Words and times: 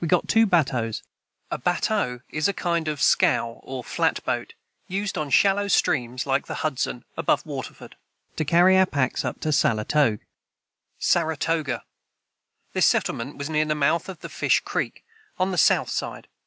[Footnote 0.03 0.29
23: 0.29 0.91
A 1.51 1.57
batteau 1.59 2.21
is 2.31 2.47
a 2.47 2.53
kind 2.53 2.87
of 2.87 2.99
scow 3.03 3.59
or 3.61 3.83
flat 3.83 4.25
boat, 4.25 4.55
used 4.87 5.15
on 5.15 5.29
shallow 5.29 5.67
streams 5.67 6.25
like 6.25 6.47
the 6.47 6.55
Hudson 6.65 7.05
above 7.15 7.45
Waterford.] 7.45 7.95
[Footnote 8.35 8.87
24: 8.91 10.17
Saratoga. 10.97 11.83
This 12.73 12.87
settlement 12.87 13.37
was 13.37 13.51
near 13.51 13.65
the 13.65 13.75
mouth 13.75 14.09
of 14.09 14.21
the 14.21 14.29
Fish 14.29 14.61
creek, 14.61 15.03
on 15.37 15.51
the 15.51 15.57
south 15.59 15.91
side. 15.91 16.27